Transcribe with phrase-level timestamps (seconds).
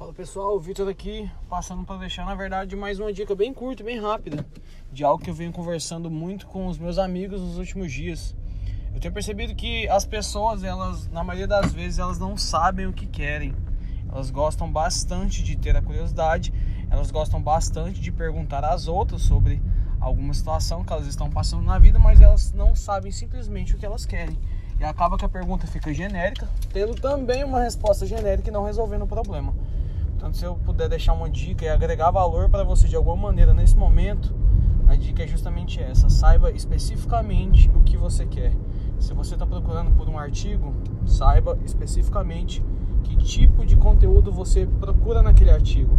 [0.00, 3.84] Fala pessoal, o Vitor aqui passando para deixar na verdade mais uma dica bem curta,
[3.84, 4.46] bem rápida,
[4.90, 8.34] de algo que eu venho conversando muito com os meus amigos nos últimos dias.
[8.94, 12.94] Eu tenho percebido que as pessoas, elas na maioria das vezes elas não sabem o
[12.94, 13.54] que querem.
[14.10, 16.50] Elas gostam bastante de ter a curiosidade,
[16.90, 19.60] elas gostam bastante de perguntar às outras sobre
[20.00, 23.84] alguma situação que elas estão passando na vida, mas elas não sabem simplesmente o que
[23.84, 24.38] elas querem.
[24.78, 29.02] E acaba que a pergunta fica genérica, tendo também uma resposta genérica e não resolvendo
[29.02, 29.52] o problema.
[30.20, 33.54] Então, se eu puder deixar uma dica e agregar valor para você de alguma maneira
[33.54, 34.34] nesse momento,
[34.86, 38.52] a dica é justamente essa: saiba especificamente o que você quer.
[38.98, 40.74] Se você está procurando por um artigo,
[41.06, 42.62] saiba especificamente
[43.02, 45.98] que tipo de conteúdo você procura naquele artigo.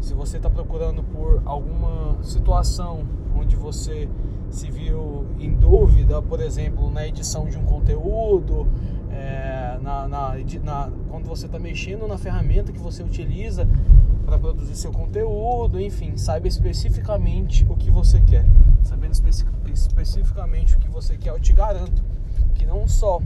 [0.00, 3.06] Se você está procurando por alguma situação
[3.38, 4.08] onde você
[4.50, 8.66] se viu em dúvida, por exemplo, na edição de um conteúdo,
[9.12, 9.78] é,
[10.10, 13.66] na, na, quando você está mexendo na ferramenta que você utiliza
[14.26, 18.44] para produzir seu conteúdo, enfim, saiba especificamente o que você quer.
[18.82, 22.02] Sabendo especi especificamente o que você quer, eu te garanto
[22.54, 23.20] que não só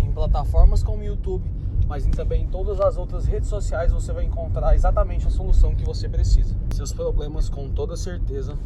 [0.00, 1.44] em plataformas como o YouTube,
[1.86, 5.84] mas também em todas as outras redes sociais você vai encontrar exatamente a solução que
[5.84, 6.56] você precisa.
[6.74, 8.58] Seus problemas, com toda certeza,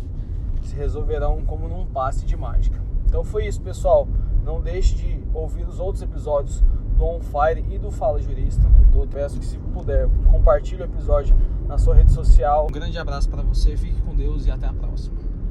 [0.62, 2.81] se resolverão como num passe de mágica.
[3.06, 4.09] Então foi isso, pessoal.
[4.42, 6.62] Não deixe de ouvir os outros episódios
[6.97, 8.62] do On Fire e do Fala Jurista.
[8.95, 12.67] Eu peço que, se puder, compartilhe o episódio na sua rede social.
[12.69, 15.23] Um grande abraço para você, fique com Deus e até a próxima.